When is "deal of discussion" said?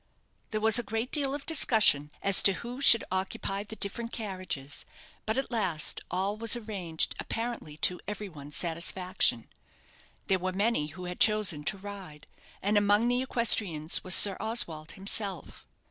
1.11-2.09